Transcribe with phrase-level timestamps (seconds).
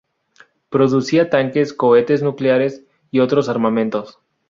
[0.69, 4.17] Producía tanques, cohetes nucleares y otros armamentos.